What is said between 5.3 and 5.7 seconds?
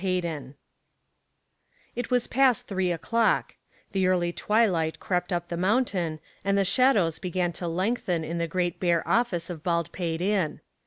up the